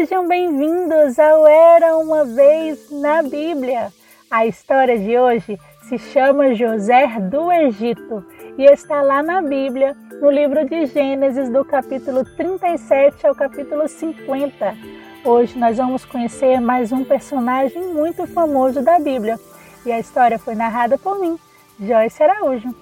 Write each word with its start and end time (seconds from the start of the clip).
Sejam 0.00 0.26
bem-vindos 0.26 1.18
ao 1.18 1.46
Era 1.46 1.94
uma 1.98 2.24
Vez 2.24 2.90
na 2.90 3.22
Bíblia. 3.22 3.92
A 4.30 4.46
história 4.46 4.98
de 4.98 5.18
hoje 5.18 5.60
se 5.82 5.98
chama 5.98 6.54
José 6.54 7.06
do 7.20 7.52
Egito 7.52 8.24
e 8.56 8.64
está 8.64 9.02
lá 9.02 9.22
na 9.22 9.42
Bíblia, 9.42 9.94
no 10.18 10.30
livro 10.30 10.64
de 10.64 10.86
Gênesis, 10.86 11.50
do 11.50 11.62
capítulo 11.66 12.24
37 12.24 13.26
ao 13.26 13.34
capítulo 13.34 13.86
50. 13.86 14.74
Hoje 15.22 15.58
nós 15.58 15.76
vamos 15.76 16.06
conhecer 16.06 16.62
mais 16.62 16.92
um 16.92 17.04
personagem 17.04 17.92
muito 17.92 18.26
famoso 18.26 18.80
da 18.80 18.98
Bíblia 18.98 19.38
e 19.84 19.92
a 19.92 20.00
história 20.00 20.38
foi 20.38 20.54
narrada 20.54 20.96
por 20.96 21.20
mim, 21.20 21.38
Joyce 21.78 22.22
Araújo. 22.22 22.74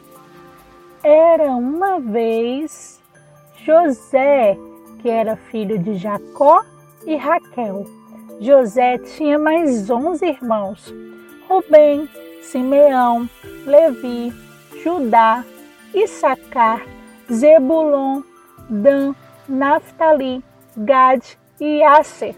Era 1.02 1.50
uma 1.50 1.98
vez 1.98 3.02
José, 3.64 4.56
que 5.00 5.10
era 5.10 5.34
filho 5.34 5.80
de 5.80 5.94
Jacó 5.94 6.64
e 7.08 7.16
Raquel. 7.16 7.86
José 8.38 8.98
tinha 8.98 9.38
mais 9.38 9.88
onze 9.88 10.26
irmãos: 10.26 10.94
Rubem, 11.48 12.08
Simeão, 12.42 13.28
Levi, 13.64 14.30
Judá, 14.84 15.42
Issacar, 15.94 16.82
Zebulon, 17.32 18.22
Dan, 18.68 19.14
Naphtali, 19.48 20.44
Gad 20.76 21.24
e 21.58 21.82
Aser. 21.82 22.36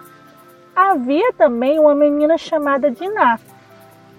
Havia 0.74 1.32
também 1.32 1.80
uma 1.80 1.94
menina 1.94 2.38
chamada 2.38 2.92
Diná 2.92 3.40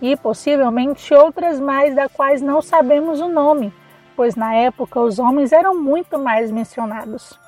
e 0.02 0.18
possivelmente 0.18 1.14
outras 1.14 1.60
mais 1.62 1.96
da 1.96 2.10
quais 2.10 2.42
não 2.42 2.62
sabemos 2.62 3.22
o 3.22 3.30
nome, 3.30 3.74
pois 4.18 4.36
na 4.36 4.54
época 4.54 5.00
os 5.00 5.18
homens 5.18 5.54
eram 5.54 5.82
muito 5.82 6.20
mais 6.20 6.52
mencionados. 6.52 7.40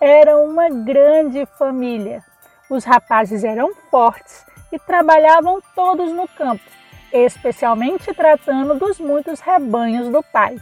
Era 0.00 0.36
uma 0.36 0.68
grande 0.68 1.46
família. 1.58 2.24
Os 2.70 2.84
rapazes 2.84 3.42
eram 3.42 3.74
fortes 3.90 4.46
e 4.70 4.78
trabalhavam 4.78 5.60
todos 5.74 6.12
no 6.12 6.28
campo, 6.28 6.62
especialmente 7.12 8.14
tratando 8.14 8.78
dos 8.78 9.00
muitos 9.00 9.40
rebanhos 9.40 10.08
do 10.08 10.22
pai. 10.22 10.56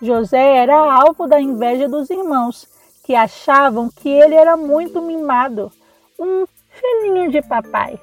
José 0.00 0.58
era 0.58 0.76
alvo 0.76 1.26
da 1.26 1.40
inveja 1.40 1.88
dos 1.88 2.08
irmãos, 2.10 2.68
que 3.02 3.16
achavam 3.16 3.90
que 3.90 4.08
ele 4.08 4.36
era 4.36 4.56
muito 4.56 5.02
mimado, 5.02 5.72
um 6.16 6.44
filhinho 6.68 7.28
de 7.28 7.42
papai. 7.42 7.98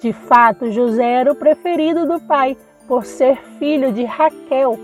De 0.00 0.14
fato, 0.14 0.72
José 0.72 1.20
era 1.20 1.30
o 1.30 1.36
preferido 1.36 2.06
do 2.06 2.18
pai, 2.20 2.56
por 2.88 3.04
ser 3.04 3.36
filho 3.58 3.92
de 3.92 4.04
Raquel. 4.04 4.78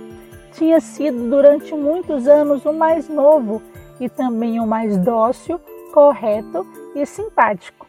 Tinha 0.53 0.79
sido 0.79 1.31
durante 1.31 1.75
muitos 1.75 2.29
anos 2.29 2.67
o 2.67 2.73
mais 2.73 3.09
novo 3.09 3.63
e 3.99 4.11
também 4.11 4.61
o 4.61 4.67
mais 4.67 4.99
dócil, 4.99 5.59
correto 5.93 6.67
e 7.03 7.07
simpático. 7.07 7.87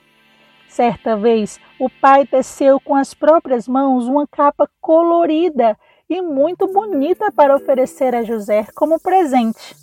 Certa 0.67 1.17
vez, 1.17 1.59
o 1.79 1.89
pai 1.89 2.27
teceu 2.27 2.79
com 2.79 2.95
as 2.95 3.13
próprias 3.13 3.67
mãos 3.67 4.07
uma 4.07 4.27
capa 4.27 4.69
colorida 4.79 5.77
e 6.07 6.21
muito 6.21 6.67
bonita 6.67 7.31
para 7.31 7.55
oferecer 7.55 8.13
a 8.13 8.23
José 8.23 8.67
como 8.75 8.99
presente. 8.99 9.75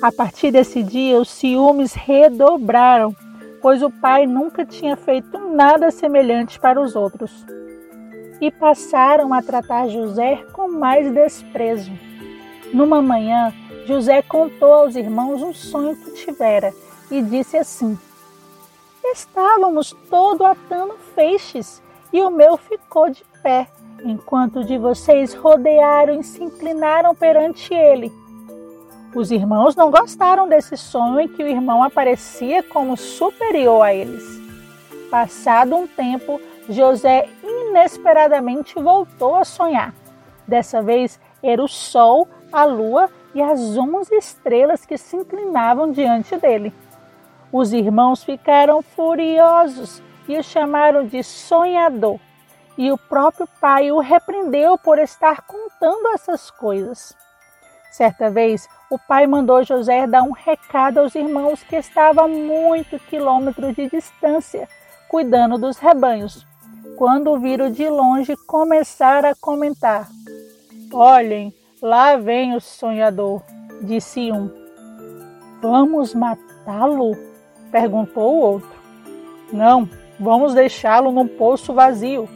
A 0.00 0.10
partir 0.10 0.50
desse 0.50 0.82
dia, 0.82 1.20
os 1.20 1.30
ciúmes 1.30 1.92
redobraram, 1.92 3.14
pois 3.60 3.82
o 3.82 3.90
pai 3.90 4.26
nunca 4.26 4.64
tinha 4.64 4.96
feito 4.96 5.38
nada 5.38 5.90
semelhante 5.90 6.58
para 6.58 6.80
os 6.80 6.96
outros. 6.96 7.46
E 8.40 8.50
passaram 8.50 9.32
a 9.32 9.40
tratar 9.40 9.88
José 9.88 10.44
com 10.52 10.68
mais 10.68 11.12
desprezo. 11.12 11.92
Numa 12.72 13.00
manhã, 13.00 13.52
José 13.86 14.22
contou 14.22 14.72
aos 14.72 14.96
irmãos 14.96 15.42
um 15.42 15.52
sonho 15.52 15.94
que 15.94 16.12
tivera 16.12 16.72
e 17.10 17.22
disse 17.22 17.56
assim: 17.56 17.96
Estávamos 19.12 19.94
todo 20.08 20.42
atando 20.42 20.96
feixes 21.14 21.82
e 22.10 22.22
o 22.22 22.30
meu 22.30 22.56
ficou 22.56 23.10
de 23.10 23.22
pé, 23.42 23.68
enquanto 24.02 24.64
de 24.64 24.78
vocês 24.78 25.34
rodearam 25.34 26.18
e 26.18 26.24
se 26.24 26.42
inclinaram 26.42 27.14
perante 27.14 27.74
ele. 27.74 28.10
Os 29.14 29.30
irmãos 29.30 29.76
não 29.76 29.90
gostaram 29.90 30.48
desse 30.48 30.78
sonho 30.78 31.20
em 31.20 31.28
que 31.28 31.42
o 31.42 31.46
irmão 31.46 31.82
aparecia 31.82 32.62
como 32.62 32.96
superior 32.96 33.82
a 33.82 33.92
eles. 33.92 34.24
Passado 35.10 35.76
um 35.76 35.86
tempo, 35.86 36.40
José 36.66 37.28
inesperadamente 37.42 38.80
voltou 38.80 39.34
a 39.34 39.44
sonhar. 39.44 39.94
Dessa 40.48 40.80
vez 40.80 41.20
era 41.42 41.62
o 41.62 41.68
sol, 41.68 42.26
a 42.50 42.64
lua 42.64 43.10
e 43.34 43.42
as 43.42 43.76
onze 43.76 44.14
estrelas 44.14 44.86
que 44.86 44.96
se 44.96 45.16
inclinavam 45.16 45.92
diante 45.92 46.34
dele. 46.38 46.72
Os 47.52 47.72
irmãos 47.72 48.24
ficaram 48.24 48.82
furiosos 48.82 50.02
e 50.26 50.38
o 50.38 50.42
chamaram 50.42 51.06
de 51.06 51.22
sonhador. 51.22 52.18
E 52.78 52.90
o 52.90 52.96
próprio 52.96 53.46
pai 53.60 53.92
o 53.92 53.98
repreendeu 53.98 54.78
por 54.78 54.98
estar 54.98 55.42
contando 55.42 56.08
essas 56.14 56.50
coisas. 56.50 57.14
Certa 57.90 58.30
vez, 58.30 58.66
o 58.90 58.98
pai 58.98 59.26
mandou 59.26 59.62
José 59.62 60.06
dar 60.06 60.22
um 60.22 60.32
recado 60.32 60.98
aos 60.98 61.14
irmãos 61.14 61.62
que 61.62 61.76
estavam 61.76 62.24
a 62.24 62.28
muito 62.28 62.98
quilômetros 62.98 63.74
de 63.74 63.90
distância, 63.90 64.66
cuidando 65.08 65.58
dos 65.58 65.76
rebanhos. 65.76 66.46
Quando 66.96 67.30
o 67.30 67.38
viram 67.38 67.70
de 67.70 67.86
longe, 67.88 68.34
começaram 68.46 69.28
a 69.28 69.34
comentar: 69.34 70.08
Olhem, 70.90 71.54
Lá 71.82 72.16
vem 72.16 72.54
o 72.54 72.60
sonhador, 72.60 73.42
disse 73.82 74.30
um. 74.30 74.48
Vamos 75.60 76.14
matá-lo? 76.14 77.10
Perguntou 77.72 78.34
o 78.34 78.40
outro. 78.40 78.70
Não, 79.50 79.88
vamos 80.20 80.54
deixá-lo 80.54 81.10
num 81.10 81.26
poço 81.26 81.72
vazio, 81.72 82.28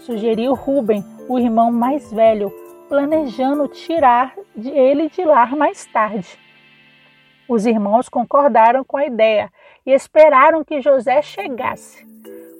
sugeriu 0.00 0.54
Rubem, 0.54 1.02
o 1.28 1.38
irmão 1.38 1.72
mais 1.72 2.12
velho, 2.12 2.52
planejando 2.88 3.66
tirar 3.68 4.34
ele 4.54 5.08
de 5.08 5.24
lá 5.24 5.46
mais 5.46 5.86
tarde. 5.86 6.38
Os 7.48 7.66
irmãos 7.66 8.08
concordaram 8.08 8.84
com 8.84 8.98
a 8.98 9.06
ideia 9.06 9.50
e 9.84 9.92
esperaram 9.92 10.62
que 10.62 10.80
José 10.80 11.20
chegasse. 11.22 12.06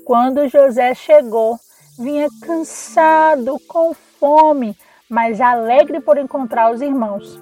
Quando 0.04 0.48
José 0.48 0.94
chegou, 0.94 1.56
vinha 1.98 2.28
cansado, 2.44 3.58
com 3.68 3.94
fome, 3.94 4.76
mas 5.08 5.40
alegre 5.40 6.00
por 6.00 6.18
encontrar 6.18 6.72
os 6.72 6.80
irmãos. 6.80 7.40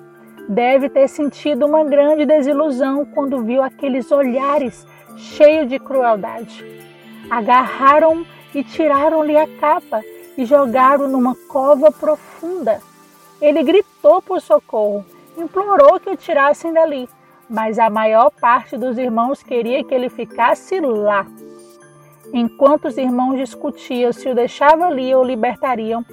Deve 0.51 0.89
ter 0.89 1.07
sentido 1.07 1.65
uma 1.65 1.85
grande 1.85 2.27
desilusão 2.27 3.07
quando 3.07 3.45
viu 3.45 3.63
aqueles 3.63 4.11
olhares 4.11 4.85
cheios 5.17 5.69
de 5.69 5.79
crueldade. 5.79 6.67
Agarraram 7.31 8.27
e 8.53 8.65
tiraram-lhe 8.65 9.37
a 9.37 9.47
capa 9.47 10.03
e 10.37 10.45
jogaram 10.45 11.07
numa 11.07 11.37
cova 11.47 11.93
profunda. 11.93 12.81
Ele 13.41 13.63
gritou 13.63 14.21
por 14.21 14.41
socorro, 14.41 15.07
implorou 15.39 16.01
que 16.01 16.11
o 16.11 16.17
tirassem 16.17 16.73
dali, 16.73 17.09
mas 17.49 17.79
a 17.79 17.89
maior 17.89 18.33
parte 18.33 18.77
dos 18.77 18.99
irmãos 18.99 19.45
queria 19.45 19.85
que 19.85 19.95
ele 19.95 20.09
ficasse 20.09 20.81
lá. 20.81 21.29
Enquanto 22.33 22.89
os 22.89 22.99
irmãos 22.99 23.37
discutiam 23.37 24.13
se 24.13 24.29
o 24.29 24.35
deixavam 24.35 24.89
ali 24.89 25.15
ou 25.15 25.23
libertariam, 25.23 26.05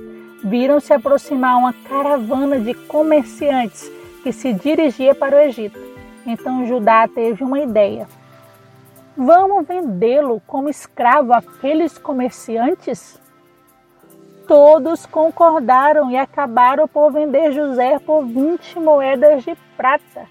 viram 0.43 0.79
se 0.79 0.93
aproximar 0.93 1.57
uma 1.57 1.73
caravana 1.73 2.59
de 2.59 2.75
comerciantes 2.75 3.96
que 4.23 4.31
se 4.31 4.53
dirigia 4.53 5.15
para 5.15 5.35
o 5.35 5.39
Egito. 5.39 5.79
Então 6.25 6.65
Judá 6.65 7.07
teve 7.07 7.43
uma 7.43 7.59
ideia. 7.59 8.07
Vamos 9.15 9.65
vendê-lo 9.65 10.41
como 10.45 10.69
escravo 10.69 11.33
àqueles 11.33 11.97
comerciantes? 11.97 13.19
Todos 14.47 15.05
concordaram 15.05 16.11
e 16.11 16.17
acabaram 16.17 16.87
por 16.87 17.11
vender 17.11 17.51
José 17.51 17.99
por 17.99 18.25
20 18.25 18.79
moedas 18.79 19.43
de 19.43 19.57
prata. 19.75 20.27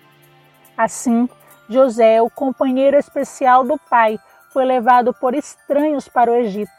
Assim, 0.76 1.28
José, 1.68 2.22
o 2.22 2.30
companheiro 2.30 2.96
especial 2.96 3.64
do 3.64 3.78
pai, 3.90 4.18
foi 4.50 4.64
levado 4.64 5.12
por 5.12 5.34
estranhos 5.34 6.08
para 6.08 6.30
o 6.30 6.36
Egito. 6.36 6.75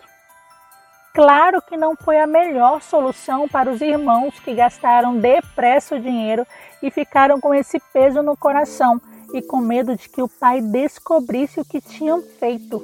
Claro 1.18 1.64
que 1.64 1.76
não 1.76 1.96
foi 1.96 2.20
a 2.20 2.28
melhor 2.28 2.80
solução 2.80 3.48
para 3.48 3.72
os 3.72 3.82
irmãos 3.82 4.40
que 4.40 4.54
gastaram 4.54 5.18
depressa 5.18 5.96
o 5.96 6.00
dinheiro 6.00 6.46
e 6.80 6.92
ficaram 6.92 7.42
com 7.42 7.56
esse 7.56 7.80
peso 7.92 8.22
no 8.22 8.38
coração 8.38 9.02
e 9.34 9.42
com 9.42 9.58
medo 9.58 9.96
de 9.96 10.08
que 10.08 10.22
o 10.22 10.30
pai 10.30 10.62
descobrisse 10.62 11.60
o 11.60 11.66
que 11.66 11.82
tinham 11.82 12.22
feito. 12.22 12.84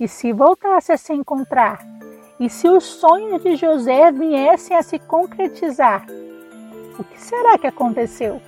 E 0.00 0.08
se 0.08 0.32
voltasse 0.32 0.92
a 0.92 0.96
se 0.96 1.12
encontrar? 1.12 1.84
E 2.40 2.48
se 2.48 2.66
os 2.70 2.84
sonhos 2.84 3.42
de 3.42 3.54
José 3.54 4.10
viessem 4.12 4.74
a 4.74 4.82
se 4.82 4.98
concretizar? 4.98 6.06
O 6.98 7.04
que 7.04 7.20
será 7.20 7.58
que 7.58 7.66
aconteceu? 7.66 8.40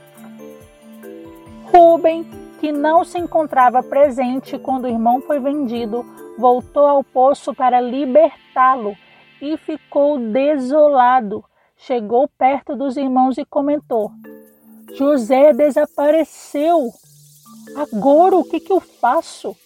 Rubem, 1.71 2.25
que 2.59 2.73
não 2.73 3.05
se 3.05 3.19
encontrava 3.19 3.83
presente 3.83 4.59
quando 4.59 4.85
o 4.85 4.89
irmão 4.89 5.21
foi 5.21 5.39
vendido, 5.39 6.07
voltou 6.39 6.87
ao 6.87 7.05
poço 7.05 7.55
para 7.55 7.83
libertá-lo 7.83 8.97
e 9.41 9.57
ficou 9.57 10.19
desolado. 10.19 11.45
Chegou 11.77 12.29
perto 12.29 12.77
dos 12.77 12.97
irmãos 12.97 13.39
e 13.39 13.45
comentou: 13.45 14.11
José 14.95 15.53
desapareceu. 15.53 16.91
Agora 17.77 18.37
o 18.37 18.45
que, 18.45 18.61
que 18.61 18.73
eu 18.73 18.81
faço? 18.81 19.57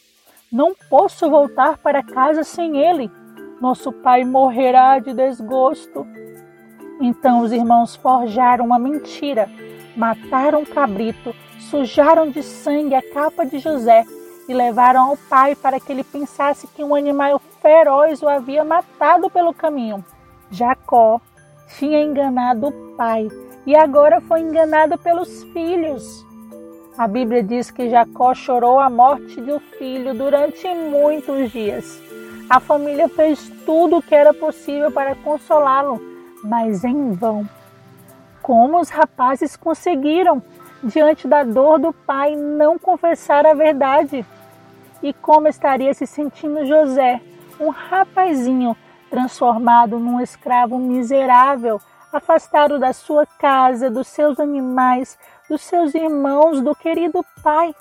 Não 0.53 0.75
posso 0.88 1.29
voltar 1.29 1.79
para 1.79 2.03
casa 2.03 2.44
sem 2.44 2.76
ele. 2.76 3.11
Nosso 3.61 3.91
pai 3.91 4.25
morrerá 4.25 4.99
de 4.99 5.12
desgosto. 5.12 6.06
Então 7.00 7.41
os 7.41 7.50
irmãos 7.50 7.97
forjaram 7.97 8.65
uma 8.65 8.79
mentira, 8.79 9.50
mataram 9.97 10.61
um 10.61 10.65
cabrito, 10.65 11.35
sujaram 11.59 12.31
de 12.31 12.43
sangue 12.43 12.94
a 12.94 13.03
capa 13.03 13.44
de 13.44 13.59
José 13.59 14.05
e 14.49 14.55
levaram 14.55 15.11
ao 15.11 15.17
pai 15.17 15.55
para 15.55 15.81
que 15.81 15.93
ele 15.93 16.05
pensasse 16.05 16.67
que 16.67 16.85
um 16.85 16.94
animal 16.94 17.41
feroz 17.61 18.23
o 18.23 18.29
havia 18.29 18.64
matado 18.64 19.31
pelo 19.31 19.55
caminho. 19.55 20.05
Jacó 20.50 21.20
tinha 21.79 22.00
enganado 22.00 22.69
o 22.69 22.96
pai 22.96 23.29
e 23.67 23.75
agora 23.75 24.20
foi 24.20 24.41
enganado 24.41 24.99
pelos 24.99 25.43
filhos. 25.44 26.25
A 26.96 27.08
Bíblia 27.08 27.43
diz 27.43 27.70
que 27.70 27.91
Jacó 27.91 28.35
chorou 28.35 28.79
a 28.79 28.88
morte 28.88 29.41
do 29.41 29.58
filho 29.58 30.14
durante 30.14 30.69
muitos 30.75 31.50
dias. 31.50 32.00
A 32.49 32.61
família 32.61 33.08
fez 33.08 33.50
tudo 33.64 33.96
o 33.96 34.02
que 34.02 34.14
era 34.14 34.32
possível 34.32 34.93
para 34.93 35.14
consolá-lo, 35.17 36.00
mas 36.44 36.85
em 36.85 37.12
vão. 37.12 37.49
Como 38.43 38.79
os 38.79 38.91
rapazes 38.91 39.56
conseguiram, 39.56 40.43
diante 40.82 41.26
da 41.26 41.43
dor 41.43 41.79
do 41.79 41.93
pai, 41.93 42.37
não 42.37 42.79
confessar 42.79 43.46
a 43.46 43.55
verdade? 43.55 44.25
E 45.02 45.12
como 45.12 45.49
estaria 45.49 45.93
se 45.93 46.06
sentindo 46.06 46.64
José, 46.64 47.20
um 47.61 47.69
rapazinho 47.69 48.76
transformado 49.11 49.99
num 49.99 50.20
escravo 50.20 50.79
miserável, 50.79 51.81
afastado 52.12 52.79
da 52.79 52.93
sua 52.93 53.26
casa, 53.26 53.91
dos 53.91 54.08
seus 54.08 54.41
animais, 54.41 55.19
dos 55.49 55.62
seus 55.62 55.94
irmãos, 55.94 56.61
do 56.61 56.75
querido 56.75 57.25
pai. 57.43 57.75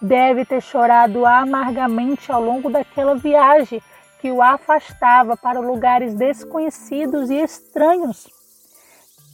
Deve 0.00 0.44
ter 0.44 0.60
chorado 0.60 1.24
amargamente 1.24 2.30
ao 2.30 2.42
longo 2.42 2.70
daquela 2.70 3.14
viagem 3.14 3.82
que 4.20 4.30
o 4.30 4.42
afastava 4.42 5.36
para 5.36 5.60
lugares 5.60 6.14
desconhecidos 6.14 7.30
e 7.30 7.36
estranhos. 7.36 8.26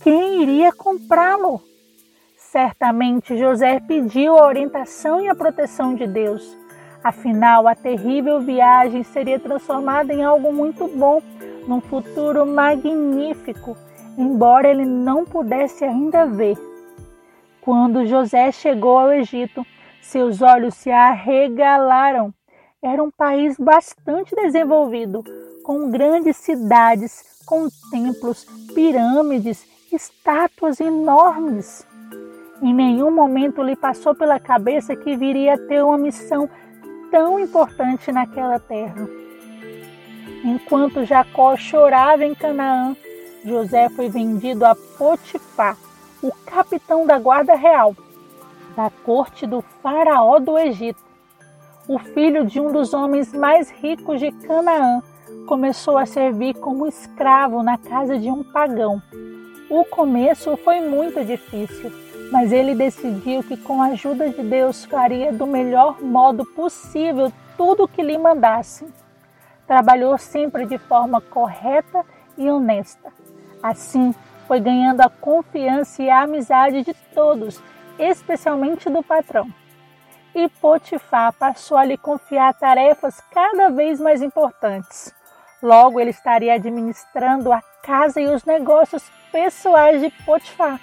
Quem 0.02 0.42
iria 0.42 0.72
comprá-lo? 0.72 1.62
Certamente 2.36 3.38
José 3.38 3.80
pediu 3.80 4.36
a 4.36 4.46
orientação 4.46 5.20
e 5.20 5.28
a 5.28 5.34
proteção 5.34 5.94
de 5.94 6.06
Deus. 6.06 6.61
Afinal, 7.02 7.66
a 7.66 7.74
terrível 7.74 8.40
viagem 8.40 9.02
seria 9.02 9.38
transformada 9.38 10.12
em 10.12 10.22
algo 10.22 10.52
muito 10.52 10.86
bom, 10.86 11.20
num 11.66 11.80
futuro 11.80 12.46
magnífico, 12.46 13.76
embora 14.16 14.68
ele 14.68 14.84
não 14.84 15.24
pudesse 15.24 15.84
ainda 15.84 16.26
ver. 16.26 16.56
Quando 17.60 18.06
José 18.06 18.52
chegou 18.52 18.98
ao 18.98 19.12
Egito, 19.12 19.66
seus 20.00 20.42
olhos 20.42 20.74
se 20.74 20.90
arregalaram. 20.90 22.32
Era 22.82 23.02
um 23.02 23.10
país 23.10 23.56
bastante 23.56 24.34
desenvolvido, 24.34 25.24
com 25.62 25.90
grandes 25.90 26.36
cidades, 26.36 27.42
com 27.46 27.68
templos, 27.90 28.44
pirâmides, 28.74 29.64
estátuas 29.92 30.80
enormes. 30.80 31.86
Em 32.60 32.74
nenhum 32.74 33.10
momento 33.10 33.62
lhe 33.62 33.76
passou 33.76 34.14
pela 34.14 34.38
cabeça 34.40 34.94
que 34.94 35.16
viria 35.16 35.54
a 35.54 35.58
ter 35.58 35.82
uma 35.84 35.98
missão 35.98 36.48
tão 37.12 37.38
importante 37.38 38.10
naquela 38.10 38.58
terra. 38.58 39.06
Enquanto 40.42 41.04
Jacó 41.04 41.56
chorava 41.56 42.24
em 42.24 42.34
Canaã, 42.34 42.96
José 43.44 43.88
foi 43.90 44.08
vendido 44.08 44.64
a 44.64 44.74
Potifar, 44.74 45.76
o 46.20 46.32
capitão 46.44 47.06
da 47.06 47.18
guarda 47.18 47.54
real 47.54 47.94
da 48.76 48.90
corte 49.04 49.46
do 49.46 49.62
faraó 49.82 50.38
do 50.38 50.58
Egito. 50.58 51.00
O 51.86 51.98
filho 51.98 52.46
de 52.46 52.60
um 52.60 52.72
dos 52.72 52.94
homens 52.94 53.32
mais 53.32 53.70
ricos 53.70 54.18
de 54.18 54.30
Canaã 54.32 55.02
começou 55.46 55.98
a 55.98 56.06
servir 56.06 56.54
como 56.54 56.86
escravo 56.86 57.62
na 57.62 57.76
casa 57.76 58.18
de 58.18 58.30
um 58.30 58.42
pagão. 58.42 59.02
O 59.68 59.84
começo 59.84 60.56
foi 60.58 60.80
muito 60.80 61.24
difícil, 61.24 61.92
mas 62.32 62.50
ele 62.50 62.74
decidiu 62.74 63.42
que 63.42 63.58
com 63.58 63.82
a 63.82 63.88
ajuda 63.88 64.30
de 64.30 64.42
Deus 64.42 64.86
faria 64.86 65.30
do 65.30 65.46
melhor 65.46 66.00
modo 66.00 66.46
possível 66.46 67.30
tudo 67.58 67.84
o 67.84 67.88
que 67.88 68.02
lhe 68.02 68.16
mandasse. 68.16 68.88
Trabalhou 69.66 70.16
sempre 70.16 70.64
de 70.64 70.78
forma 70.78 71.20
correta 71.20 72.02
e 72.38 72.50
honesta. 72.50 73.12
Assim, 73.62 74.14
foi 74.48 74.60
ganhando 74.60 75.02
a 75.02 75.10
confiança 75.10 76.02
e 76.02 76.08
a 76.08 76.22
amizade 76.22 76.82
de 76.82 76.94
todos, 77.14 77.62
especialmente 77.98 78.88
do 78.88 79.02
patrão. 79.02 79.46
E 80.34 80.48
Potifar 80.48 81.34
passou 81.34 81.76
a 81.76 81.84
lhe 81.84 81.98
confiar 81.98 82.54
tarefas 82.54 83.20
cada 83.30 83.68
vez 83.68 84.00
mais 84.00 84.22
importantes. 84.22 85.14
Logo, 85.62 86.00
ele 86.00 86.10
estaria 86.10 86.54
administrando 86.54 87.52
a 87.52 87.60
casa 87.82 88.22
e 88.22 88.26
os 88.26 88.42
negócios 88.42 89.04
pessoais 89.30 90.00
de 90.00 90.08
Potifar. 90.24 90.80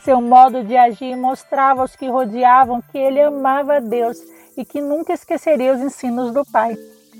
Seu 0.00 0.20
modo 0.20 0.62
de 0.62 0.76
agir 0.76 1.16
mostrava 1.16 1.82
aos 1.82 1.96
que 1.96 2.08
rodeavam 2.08 2.80
que 2.80 2.96
ele 2.96 3.20
amava 3.20 3.80
Deus 3.80 4.18
e 4.56 4.64
que 4.64 4.80
nunca 4.80 5.12
esqueceria 5.12 5.74
os 5.74 5.80
ensinos 5.80 6.32
do 6.32 6.44
pai. 6.44 6.76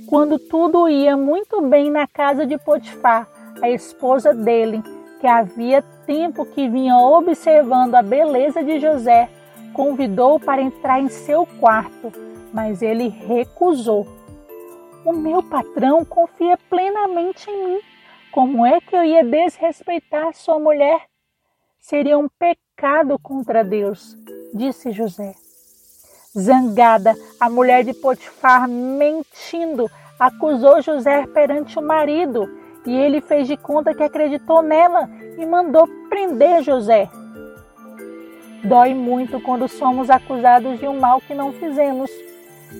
Quando 0.08 0.38
tudo 0.38 0.88
ia 0.88 1.16
muito 1.16 1.60
bem 1.62 1.90
na 1.90 2.06
casa 2.06 2.46
de 2.46 2.56
Potifar, 2.56 3.28
a 3.60 3.68
esposa 3.68 4.32
dele 4.32 4.82
que 5.20 5.26
havia 5.26 5.82
tempo 6.06 6.46
que 6.46 6.68
vinha 6.68 6.96
observando 6.96 7.94
a 7.96 8.02
beleza 8.02 8.62
de 8.62 8.78
José, 8.78 9.28
convidou-o 9.74 10.40
para 10.40 10.62
entrar 10.62 11.00
em 11.00 11.08
seu 11.08 11.44
quarto, 11.60 12.12
mas 12.52 12.80
ele 12.80 13.08
recusou. 13.08 14.06
O 15.04 15.12
meu 15.12 15.42
patrão 15.42 16.04
confia 16.04 16.56
plenamente 16.70 17.50
em 17.50 17.66
mim. 17.66 17.80
Como 18.30 18.64
é 18.64 18.80
que 18.80 18.94
eu 18.94 19.04
ia 19.04 19.24
desrespeitar 19.24 20.32
sua 20.34 20.58
mulher? 20.58 21.06
Seria 21.78 22.18
um 22.18 22.28
pecado 22.28 22.67
contra 23.22 23.64
Deus, 23.64 24.16
disse 24.54 24.92
José. 24.92 25.34
Zangada, 26.38 27.16
a 27.40 27.50
mulher 27.50 27.82
de 27.82 27.92
Potifar, 27.92 28.68
mentindo, 28.68 29.90
acusou 30.18 30.80
José 30.80 31.26
perante 31.26 31.78
o 31.78 31.82
marido 31.82 32.48
e 32.86 32.94
ele 32.94 33.20
fez 33.20 33.48
de 33.48 33.56
conta 33.56 33.94
que 33.94 34.02
acreditou 34.02 34.62
nela 34.62 35.10
e 35.36 35.44
mandou 35.44 35.88
prender 36.08 36.62
José. 36.62 37.10
Dói 38.62 38.94
muito 38.94 39.40
quando 39.40 39.68
somos 39.68 40.08
acusados 40.08 40.78
de 40.78 40.86
um 40.86 41.00
mal 41.00 41.20
que 41.20 41.34
não 41.34 41.52
fizemos, 41.52 42.10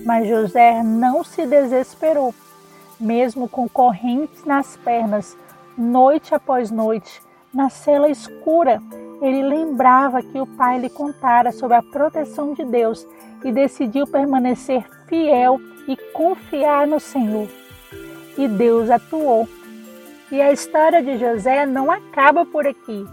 mas 0.05 0.27
José 0.27 0.81
não 0.81 1.23
se 1.23 1.45
desesperou. 1.45 2.33
Mesmo 2.99 3.47
com 3.47 3.67
correntes 3.67 4.45
nas 4.45 4.77
pernas, 4.77 5.37
noite 5.77 6.35
após 6.35 6.69
noite, 6.69 7.21
na 7.53 7.69
cela 7.69 8.09
escura, 8.09 8.81
ele 9.21 9.43
lembrava 9.43 10.21
que 10.21 10.39
o 10.39 10.47
pai 10.47 10.79
lhe 10.79 10.89
contara 10.89 11.51
sobre 11.51 11.77
a 11.77 11.83
proteção 11.83 12.53
de 12.53 12.63
Deus 12.63 13.05
e 13.43 13.51
decidiu 13.51 14.07
permanecer 14.07 14.85
fiel 15.07 15.59
e 15.87 15.95
confiar 16.13 16.87
no 16.87 16.99
Senhor. 16.99 17.47
E 18.37 18.47
Deus 18.47 18.89
atuou 18.89 19.47
e 20.31 20.39
a 20.41 20.51
história 20.51 21.01
de 21.01 21.17
José 21.17 21.65
não 21.65 21.89
acaba 21.89 22.45
por 22.45 22.67
aqui. 22.67 23.07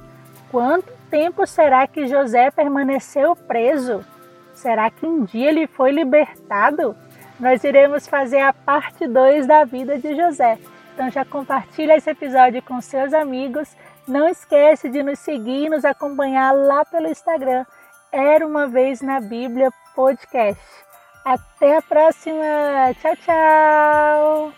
Quanto 0.51 0.93
tempo 1.11 1.47
será 1.47 1.87
que 1.87 2.07
José 2.07 2.51
permaneceu 2.51 3.35
preso? 3.35 4.05
Será 4.55 4.91
que 4.91 5.07
um 5.07 5.25
dia 5.25 5.49
ele 5.49 5.67
foi 5.67 5.93
libertado? 5.93 6.95
Nós 7.41 7.65
iremos 7.65 8.07
fazer 8.07 8.41
a 8.41 8.53
parte 8.53 9.07
2 9.07 9.47
da 9.47 9.65
vida 9.65 9.99
de 9.99 10.15
José. 10.15 10.59
Então 10.95 11.11
já 11.11 11.25
compartilha 11.25 11.97
esse 11.97 12.11
episódio 12.11 12.63
com 12.63 12.81
seus 12.81 13.13
amigos. 13.13 13.75
Não 14.07 14.29
esquece 14.29 14.89
de 14.89 15.03
nos 15.03 15.19
seguir 15.19 15.67
e 15.67 15.69
nos 15.69 15.85
acompanhar 15.85 16.53
lá 16.53 16.85
pelo 16.85 17.09
Instagram. 17.09 17.65
Era 18.13 18.47
uma 18.47 18.69
vez 18.69 19.01
na 19.01 19.21
Bíblia 19.21 19.71
podcast. 19.95 20.63
Até 21.25 21.79
a 21.79 21.83
próxima. 21.83 22.45
Tchau, 23.01 23.17
tchau. 23.17 24.53